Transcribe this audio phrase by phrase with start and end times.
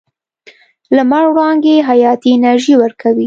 [0.95, 3.19] لمر وړانګې حیاتي انرژي ورکوي.